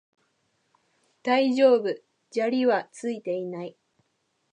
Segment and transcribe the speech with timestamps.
[1.21, 2.01] 大丈夫、
[2.31, 3.77] 砂利はついていない